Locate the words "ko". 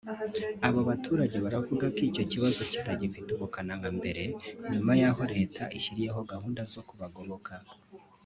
1.95-1.99